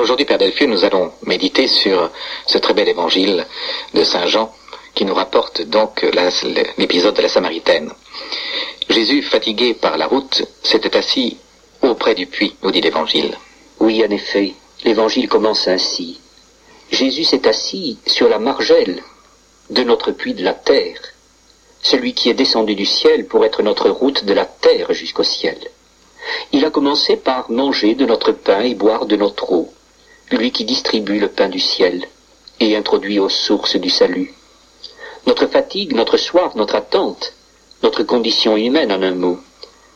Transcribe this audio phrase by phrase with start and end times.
[0.00, 2.10] Aujourd'hui, Père Delphieux, nous allons méditer sur
[2.46, 3.46] ce très bel évangile
[3.92, 4.52] de Saint Jean
[4.94, 6.04] qui nous rapporte donc
[6.78, 7.92] l'épisode de la Samaritaine.
[8.88, 11.36] Jésus, fatigué par la route, s'était assis
[11.82, 13.36] auprès du puits, nous dit l'évangile.
[13.80, 14.54] Oui, en effet,
[14.84, 16.18] l'évangile commence ainsi.
[16.90, 19.02] Jésus s'est assis sur la margelle
[19.70, 21.00] de notre puits de la terre,
[21.82, 25.58] celui qui est descendu du ciel pour être notre route de la terre jusqu'au ciel.
[26.52, 29.68] Il a commencé par manger de notre pain et boire de notre eau,
[30.32, 32.06] lui qui distribue le pain du ciel
[32.60, 34.32] et introduit aux sources du salut.
[35.26, 37.34] Notre fatigue, notre soif, notre attente,
[37.82, 39.38] notre condition humaine en un mot,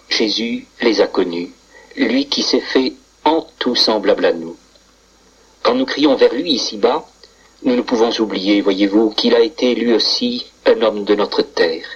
[0.09, 1.51] Jésus les a connus,
[1.97, 2.93] lui qui s'est fait
[3.25, 4.57] en tout semblable à nous.
[5.63, 7.05] Quand nous crions vers lui ici-bas,
[7.65, 11.87] nous ne pouvons oublier, voyez-vous, qu'il a été lui aussi un homme de notre terre,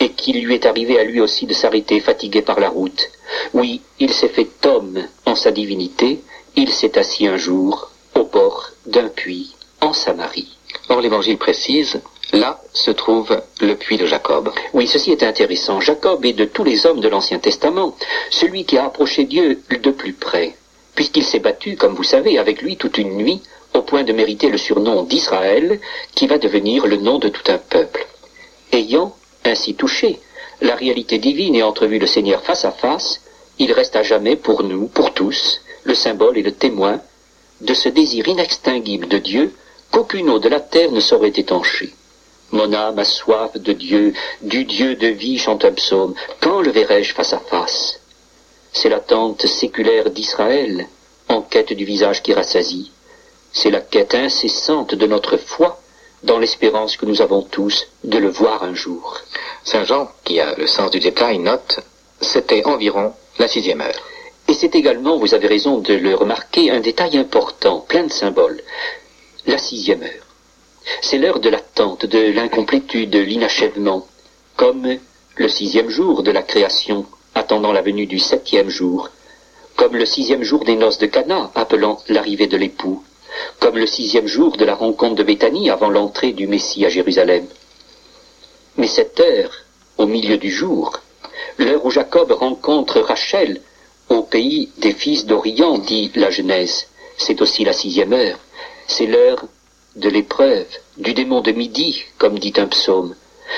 [0.00, 3.08] et qu'il lui est arrivé à lui aussi de s'arrêter fatigué par la route.
[3.54, 6.20] Oui, il s'est fait homme en sa divinité,
[6.58, 10.58] il s'est assis un jour au bord d'un puits en Samarie.
[10.88, 12.00] Or l'évangile précise,
[12.32, 14.50] là se trouve le puits de Jacob.
[14.72, 15.80] Oui, ceci est intéressant.
[15.80, 17.94] Jacob est de tous les hommes de l'Ancien Testament,
[18.30, 20.56] celui qui a approché Dieu de plus près,
[20.96, 23.40] puisqu'il s'est battu, comme vous savez, avec lui toute une nuit,
[23.72, 25.78] au point de mériter le surnom d'Israël,
[26.16, 28.04] qui va devenir le nom de tout un peuple.
[28.72, 30.18] Ayant ainsi touché
[30.60, 33.20] la réalité divine et entrevu le Seigneur face à face,
[33.60, 37.00] il reste à jamais pour nous, pour tous, le symbole et le témoin
[37.62, 39.54] de ce désir inextinguible de Dieu
[39.90, 41.94] qu'aucune eau de la terre ne saurait étancher.
[42.52, 46.14] Mon âme a soif de Dieu, du Dieu de vie, chante un psaume.
[46.40, 48.00] Quand le verrai-je face à face?
[48.72, 50.86] C'est l'attente séculaire d'Israël,
[51.28, 52.92] en quête du visage qui rassasie.
[53.52, 55.80] C'est la quête incessante de notre foi,
[56.22, 59.20] dans l'espérance que nous avons tous de le voir un jour.
[59.64, 61.80] Saint Jean, qui a le sens du détail, note,
[62.20, 64.02] c'était environ la sixième heure.
[64.48, 68.62] Et c'est également, vous avez raison de le remarquer, un détail important, plein de symboles.
[69.46, 70.26] La sixième heure.
[71.02, 74.06] C'est l'heure de l'attente, de l'incomplétude, de l'inachèvement,
[74.56, 74.96] comme
[75.36, 79.10] le sixième jour de la création, attendant la venue du septième jour,
[79.76, 83.04] comme le sixième jour des noces de Cana, appelant l'arrivée de l'époux,
[83.60, 87.46] comme le sixième jour de la rencontre de Béthanie avant l'entrée du Messie à Jérusalem.
[88.78, 89.52] Mais cette heure,
[89.98, 91.00] au milieu du jour,
[91.58, 93.60] l'heure où Jacob rencontre Rachel
[94.08, 98.38] au pays des fils d'Orient, dit la Genèse, c'est aussi la sixième heure,
[98.86, 99.44] c'est l'heure
[99.96, 103.14] de l'épreuve, du démon de midi, comme dit un psaume,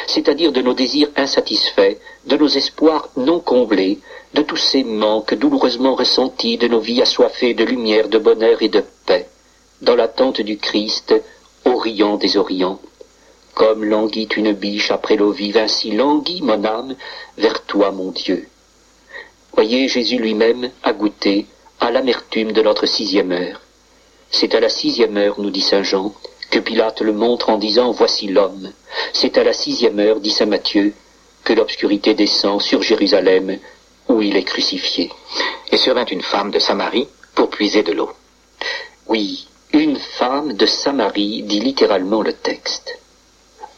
[0.06, 1.96] c'est-à-dire de nos désirs insatisfaits,
[2.26, 3.98] de nos espoirs non comblés,
[4.34, 8.68] de tous ces manques douloureusement ressentis, de nos vies assoiffées de lumière, de bonheur et
[8.68, 9.28] de paix,
[9.82, 11.14] dans l'attente du Christ,
[11.64, 12.80] Orient des Orients.
[13.54, 16.94] Comme languit une biche après l'eau vive, ainsi languit mon âme
[17.36, 18.48] vers toi, mon Dieu.
[19.54, 21.46] Voyez, Jésus lui-même a goûté
[21.80, 23.60] à l'amertume de notre sixième heure.
[24.30, 26.14] C'est à la sixième heure, nous dit Saint Jean,
[26.50, 28.72] que Pilate le montre en disant Voici l'homme.
[29.12, 30.92] C'est à la sixième heure, dit Saint Matthieu,
[31.44, 33.58] que l'obscurité descend sur Jérusalem,
[34.08, 35.10] où il est crucifié.
[35.72, 38.10] Et survint une femme de Samarie pour puiser de l'eau.
[39.08, 42.98] Oui, une femme de Samarie dit littéralement le texte.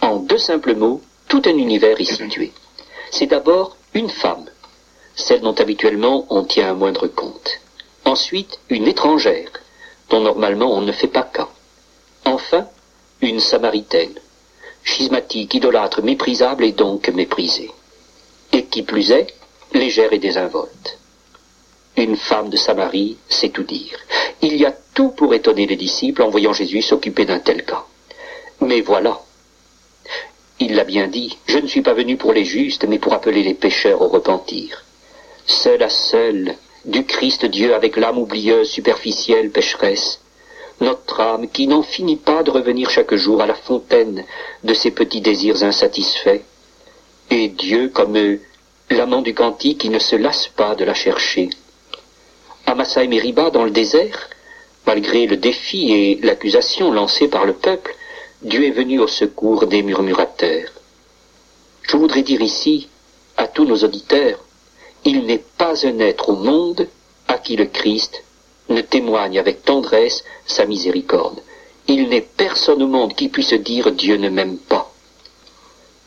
[0.00, 2.52] En deux simples mots, tout un univers est situé.
[3.10, 4.46] C'est d'abord une femme,
[5.14, 7.60] celle dont habituellement on tient un moindre compte.
[8.04, 9.50] Ensuite, une étrangère,
[10.10, 11.48] dont normalement on ne fait pas cas.
[12.24, 12.66] Enfin,
[13.20, 14.14] une samaritaine,
[14.84, 17.70] schismatique, idolâtre, méprisable et donc méprisée.
[18.52, 19.28] Et qui plus est,
[19.72, 20.98] légère et désinvolte.
[21.96, 23.98] Une femme de Samarie, c'est tout dire.
[24.40, 27.84] Il y a tout pour étonner les disciples en voyant Jésus s'occuper d'un tel cas.
[28.60, 29.20] Mais voilà.
[30.58, 33.42] Il l'a bien dit, je ne suis pas venu pour les justes, mais pour appeler
[33.42, 34.84] les pécheurs au repentir.
[35.62, 40.20] Seul à seul, du Christ Dieu avec l'âme oublieuse, superficielle, pécheresse,
[40.80, 44.24] notre âme qui n'en finit pas de revenir chaque jour à la fontaine
[44.64, 46.40] de ses petits désirs insatisfaits,
[47.30, 48.38] et Dieu comme
[48.90, 51.48] l'amant du cantique qui ne se lasse pas de la chercher.
[52.66, 54.30] À et Meriba, dans le désert,
[54.84, 57.94] malgré le défi et l'accusation lancés par le peuple,
[58.42, 60.72] Dieu est venu au secours des murmurateurs.
[61.82, 62.88] Je voudrais dire ici,
[63.36, 64.40] à tous nos auditeurs,
[65.04, 66.88] il n'est pas un être au monde
[67.28, 68.22] à qui le Christ
[68.68, 71.40] ne témoigne avec tendresse sa miséricorde.
[71.88, 74.92] Il n'est personne au monde qui puisse dire Dieu ne m'aime pas.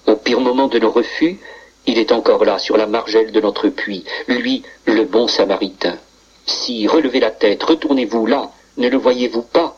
[0.08, 1.40] Au pire moment de nos refus,
[1.88, 5.98] il est encore là sur la margelle de notre puits, lui, le bon samaritain.
[6.46, 9.78] Si relevez la tête, retournez-vous là, ne le voyez-vous pas?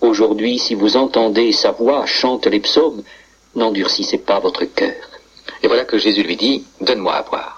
[0.00, 3.02] Aujourd'hui, si vous entendez sa voix chante les psaumes,
[3.54, 4.94] n'endurcissez pas votre cœur.
[5.62, 7.55] Et voilà que Jésus lui dit, Donne-moi à boire.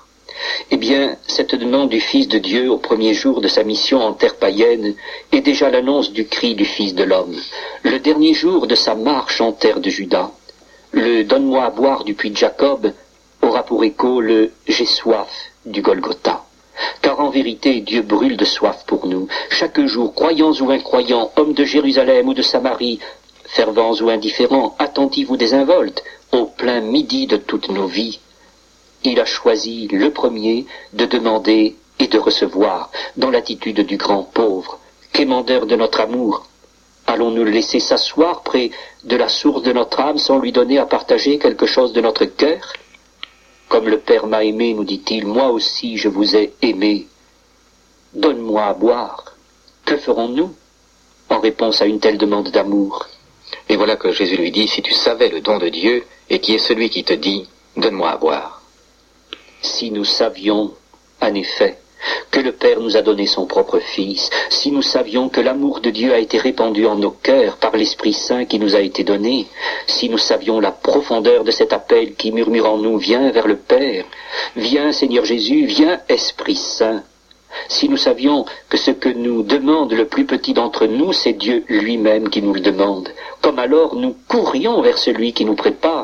[0.70, 4.12] Eh bien, cette demande du Fils de Dieu au premier jour de sa mission en
[4.12, 4.94] terre païenne
[5.32, 7.36] est déjà l'annonce du cri du Fils de l'homme.
[7.84, 10.30] Le dernier jour de sa marche en terre de Juda,
[10.92, 12.92] le Donne-moi à boire du puits de Jacob
[13.42, 15.28] aura pour écho le J'ai soif
[15.64, 16.44] du Golgotha.
[17.02, 19.28] Car en vérité, Dieu brûle de soif pour nous.
[19.50, 23.00] Chaque jour, croyants ou incroyants, hommes de Jérusalem ou de Samarie,
[23.44, 26.02] fervents ou indifférents, attentifs ou désinvoltes,
[26.32, 28.20] au plein midi de toutes nos vies,
[29.04, 34.78] il a choisi le premier de demander et de recevoir, dans l'attitude du grand pauvre,
[35.12, 36.46] quémandeur de notre amour.
[37.06, 38.70] Allons-nous le laisser s'asseoir près
[39.04, 42.24] de la source de notre âme sans lui donner à partager quelque chose de notre
[42.24, 42.72] cœur?
[43.68, 47.06] Comme le Père m'a aimé, nous dit-il, moi aussi je vous ai aimé.
[48.14, 49.34] Donne-moi à boire.
[49.84, 50.54] Que ferons-nous?
[51.30, 53.06] En réponse à une telle demande d'amour
[53.68, 56.54] Et voilà que Jésus lui dit, si tu savais le don de Dieu, et qui
[56.54, 58.57] est celui qui te dit, donne-moi à boire.
[59.62, 60.72] Si nous savions,
[61.20, 61.78] en effet,
[62.30, 65.90] que le Père nous a donné son propre Fils, si nous savions que l'amour de
[65.90, 69.46] Dieu a été répandu en nos cœurs par l'Esprit Saint qui nous a été donné,
[69.86, 73.56] si nous savions la profondeur de cet appel qui murmure en nous, viens vers le
[73.56, 74.04] Père,
[74.56, 77.02] viens Seigneur Jésus, viens Esprit Saint,
[77.68, 81.64] si nous savions que ce que nous demande le plus petit d'entre nous, c'est Dieu
[81.68, 83.08] lui-même qui nous le demande,
[83.42, 85.97] comme alors nous courrions vers celui qui nous prépare,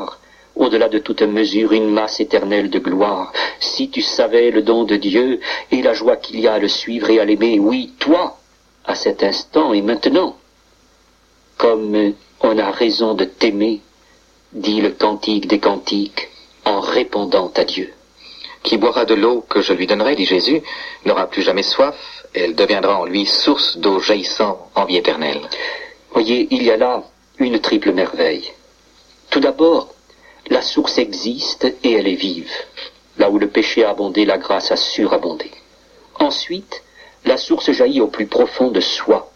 [0.65, 3.31] au-delà de toute mesure, une masse éternelle de gloire.
[3.59, 5.39] Si tu savais le don de Dieu
[5.71, 8.37] et la joie qu'il y a à le suivre et à l'aimer, oui, toi,
[8.85, 10.35] à cet instant et maintenant,
[11.57, 13.81] comme on a raison de t'aimer,
[14.53, 16.29] dit le cantique des cantiques,
[16.65, 17.93] en répondant à Dieu.
[18.63, 20.61] Qui boira de l'eau que je lui donnerai, dit Jésus,
[21.05, 21.95] n'aura plus jamais soif,
[22.33, 25.41] et elle deviendra en lui source d'eau jaillissant en vie éternelle.
[26.11, 27.03] Voyez, il y a là
[27.37, 28.51] une triple merveille.
[29.29, 29.94] Tout d'abord,
[30.49, 32.51] la source existe et elle est vive.
[33.17, 35.49] Là où le péché a abondé, la grâce a surabondé.
[36.19, 36.83] Ensuite,
[37.25, 39.31] la source jaillit au plus profond de soi.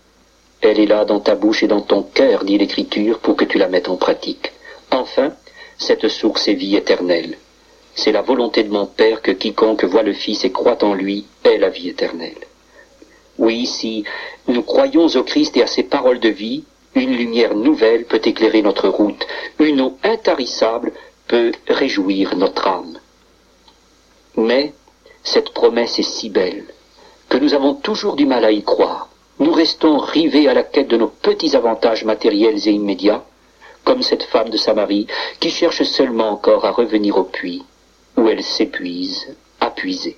[0.61, 3.57] Elle est là dans ta bouche et dans ton cœur, dit l'Écriture, pour que tu
[3.57, 4.51] la mettes en pratique.
[4.91, 5.33] Enfin,
[5.77, 7.37] cette source est vie éternelle.
[7.95, 11.25] C'est la volonté de mon Père que quiconque voit le Fils et croit en lui
[11.43, 12.37] ait la vie éternelle.
[13.37, 14.03] Oui, si
[14.47, 16.65] nous croyons au Christ et à ses paroles de vie,
[16.95, 19.25] une lumière nouvelle peut éclairer notre route,
[19.59, 20.91] une eau intarissable
[21.27, 22.99] peut réjouir notre âme.
[24.35, 24.73] Mais
[25.23, 26.65] cette promesse est si belle
[27.29, 29.09] que nous avons toujours du mal à y croire.
[29.37, 33.23] Nous restons rivés à la quête de nos petits avantages matériels et immédiats,
[33.85, 35.07] comme cette femme de Samarie
[35.39, 37.63] qui cherche seulement encore à revenir au puits
[38.17, 40.17] où elle s'épuise à puiser.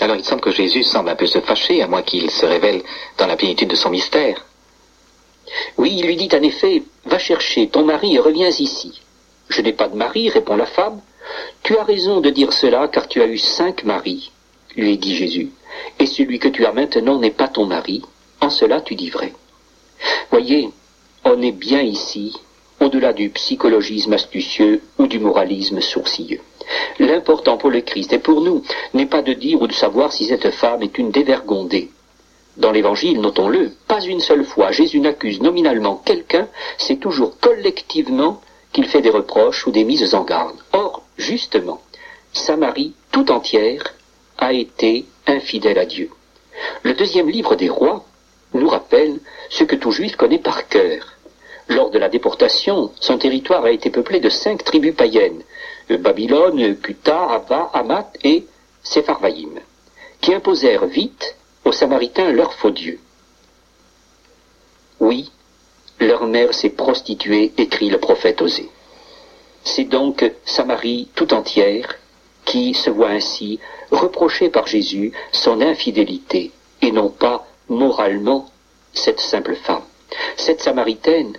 [0.00, 2.82] Alors il semble que Jésus semble un peu se fâcher, à moins qu'il se révèle
[3.18, 4.44] dans la plénitude de son mystère.
[5.78, 9.00] Oui, il lui dit en effet, va chercher ton mari et reviens ici.
[9.48, 11.00] Je n'ai pas de mari, répond la femme.
[11.62, 14.30] Tu as raison de dire cela, car tu as eu cinq maris,
[14.76, 15.50] lui dit Jésus,
[15.98, 18.02] et celui que tu as maintenant n'est pas ton mari.
[18.40, 19.32] En cela tu dis vrai.
[20.30, 20.70] Voyez,
[21.24, 22.36] on est bien ici,
[22.80, 26.40] au-delà du psychologisme astucieux ou du moralisme sourcilleux.
[26.98, 28.62] L'important pour le Christ et pour nous
[28.92, 31.90] n'est pas de dire ou de savoir si cette femme est une dévergondée.
[32.56, 36.48] Dans l'Évangile, notons-le, pas une seule fois Jésus n'accuse nominalement quelqu'un,
[36.78, 38.40] c'est toujours collectivement
[38.72, 40.56] qu'il fait des reproches ou des mises en garde.
[40.72, 41.80] Or, justement,
[42.32, 43.94] Samarie tout entière
[44.38, 46.10] a été infidèle à Dieu.
[46.82, 48.04] Le deuxième livre des rois
[48.52, 49.18] nous rappelle
[49.50, 51.14] ce que tout juif connaît par cœur.
[51.68, 55.42] Lors de la déportation, son territoire a été peuplé de cinq tribus païennes,
[55.88, 58.46] Babylone, Kuta, Abba, Amat et
[58.82, 59.60] Sepharvaïm,
[60.20, 62.98] qui imposèrent vite aux Samaritains leur faux Dieu.
[65.00, 65.30] Oui,
[66.00, 68.70] leur mère s'est prostituée, écrit le prophète Osée.
[69.64, 71.96] C'est donc Samarie tout entière
[72.44, 73.58] qui se voit ainsi
[73.90, 76.52] reprocher par Jésus son infidélité,
[76.82, 78.50] et non pas moralement
[78.92, 79.82] cette simple femme.
[80.36, 81.36] Cette Samaritaine,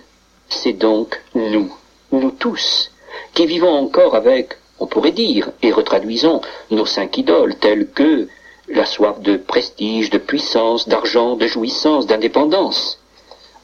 [0.48, 1.72] c'est donc nous,
[2.12, 2.90] nous tous,
[3.34, 6.40] qui vivons encore avec, on pourrait dire, et retraduisons
[6.70, 8.28] nos cinq idoles telles que
[8.68, 12.98] la soif de prestige, de puissance, d'argent, de jouissance, d'indépendance.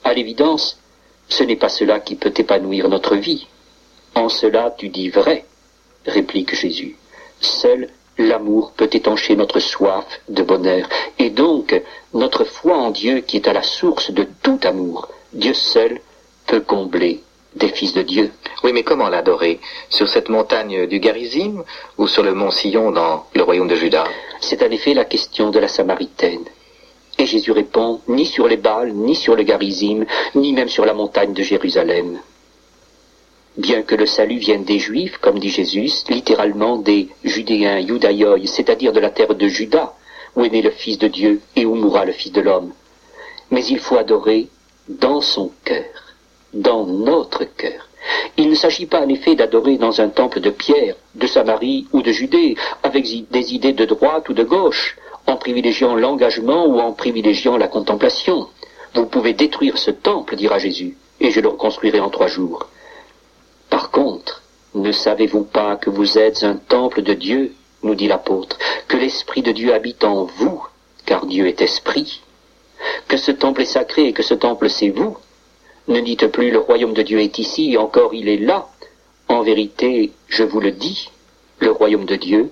[0.04, 0.78] À l'évidence,
[1.28, 3.46] ce n'est pas cela qui peut épanouir notre vie.
[4.14, 5.44] En cela tu dis vrai,
[6.06, 6.96] réplique Jésus.
[7.40, 11.80] Seul l'amour peut étancher notre soif de bonheur, et donc
[12.12, 15.08] notre foi en Dieu qui est à la source de tout amour.
[15.32, 16.00] Dieu seul
[16.46, 17.22] peut combler
[17.56, 18.30] des fils de Dieu.
[18.62, 21.64] Oui, mais comment l'adorer Sur cette montagne du Garizim
[21.98, 24.04] ou sur le mont Sillon dans le royaume de Juda
[24.40, 26.44] C'est en effet la question de la Samaritaine.
[27.18, 30.04] Et Jésus répond, ni sur les Bâles, ni sur le Garizim,
[30.34, 32.20] ni même sur la montagne de Jérusalem.
[33.56, 38.92] bien que le salut vienne des Juifs, comme dit Jésus, littéralement des Judéens, Judaïoi, c'est-à-dire
[38.92, 39.94] de la terre de Juda,
[40.34, 42.72] où est né le Fils de Dieu et où mourra le Fils de l'homme.
[43.50, 44.48] Mais il faut adorer
[44.88, 46.11] dans son cœur,
[46.52, 47.88] dans notre cœur.
[48.36, 52.02] Il ne s'agit pas en effet d'adorer dans un temple de pierre, de Samarie ou
[52.02, 56.92] de Judée, avec des idées de droite ou de gauche, en privilégiant l'engagement ou en
[56.92, 58.48] privilégiant la contemplation.
[58.94, 62.68] Vous pouvez détruire ce temple, dira Jésus, et je le reconstruirai en trois jours.
[63.70, 64.42] Par contre,
[64.74, 69.42] ne savez-vous pas que vous êtes un temple de Dieu, nous dit l'apôtre, que l'Esprit
[69.42, 70.62] de Dieu habite en vous,
[71.06, 72.20] car Dieu est esprit,
[73.08, 75.16] que ce temple est sacré et que ce temple c'est vous.
[75.88, 78.68] Ne dites plus le royaume de Dieu est ici, encore il est là.
[79.28, 81.10] En vérité, je vous le dis,
[81.58, 82.50] le royaume de Dieu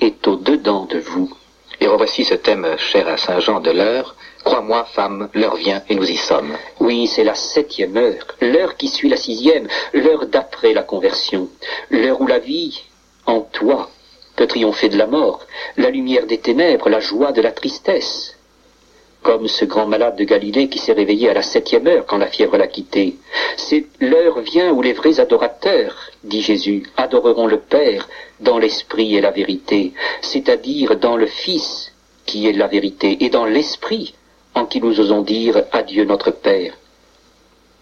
[0.00, 1.32] est au-dedans de vous.
[1.80, 5.94] Et revoici ce thème cher à Saint Jean de l'heure, Crois-moi, femme, l'heure vient et
[5.94, 6.56] nous y sommes.
[6.80, 11.48] Oui, c'est la septième heure, l'heure qui suit la sixième, l'heure d'après la conversion,
[11.90, 12.82] l'heure où la vie,
[13.26, 13.88] en toi,
[14.34, 15.46] peut triompher de la mort,
[15.76, 18.36] la lumière des ténèbres, la joie de la tristesse.
[19.22, 22.26] Comme ce grand malade de Galilée qui s'est réveillé à la septième heure quand la
[22.26, 23.16] fièvre l'a quitté.
[23.56, 28.08] C'est l'heure vient où les vrais adorateurs, dit Jésus, adoreront le Père
[28.40, 31.92] dans l'esprit et la vérité, c'est-à-dire dans le Fils
[32.26, 34.14] qui est la vérité, et dans l'Esprit
[34.54, 36.74] en qui nous osons dire Adieu notre Père.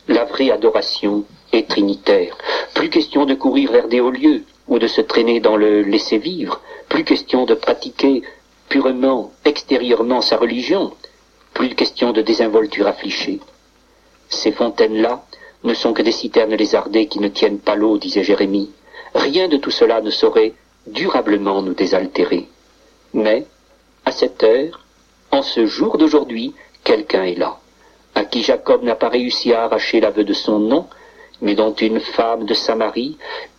[0.08, 2.36] La vraie adoration est trinitaire.
[2.74, 6.18] Plus question de courir vers des hauts lieux ou de se traîner dans le laisser
[6.18, 8.22] vivre, plus question de pratiquer
[8.68, 10.92] purement, extérieurement sa religion,
[11.60, 13.38] plus question de désinvolture afflichée.
[14.30, 15.26] Ces fontaines-là
[15.62, 18.70] ne sont que des citernes lézardées qui ne tiennent pas l'eau, disait Jérémie.
[19.14, 20.54] Rien de tout cela ne saurait
[20.86, 22.48] durablement nous désaltérer.
[23.12, 23.44] Mais,
[24.06, 24.86] à cette heure,
[25.32, 27.58] en ce jour d'aujourd'hui, quelqu'un est là,
[28.14, 30.86] à qui Jacob n'a pas réussi à arracher l'aveu de son nom,
[31.42, 33.18] mais dont une femme de Samarie,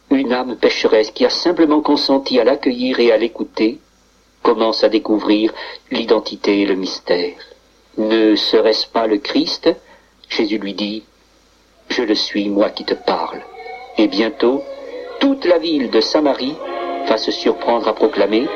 [0.10, 3.78] une âme pécheresse qui a simplement consenti à l'accueillir et à l'écouter,
[4.42, 5.54] commence à découvrir
[5.92, 7.36] l'identité et le mystère.
[7.98, 9.70] Ne serait-ce pas le Christ
[10.30, 11.04] Jésus lui dit,
[11.90, 13.42] Je le suis, moi qui te parle.
[13.98, 14.64] Et bientôt,
[15.20, 16.56] toute la ville de Samarie
[17.08, 18.48] va se surprendre à proclamer,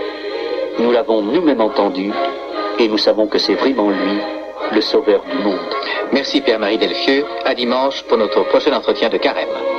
[0.80, 2.12] Nous l'avons nous-mêmes entendu,
[2.80, 4.20] et nous savons que c'est vraiment lui,
[4.72, 5.60] le sauveur du monde.
[6.14, 7.26] Merci Pierre-Marie Delfieux.
[7.44, 9.75] À dimanche pour notre prochain entretien de carême.